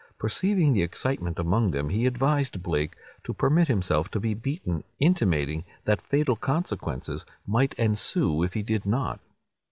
[0.17, 5.63] Perceiving the excitement among them, he advised Blake to permit himself to be beaten, intimating
[5.85, 9.19] that fatal consequences might ensue if he did not.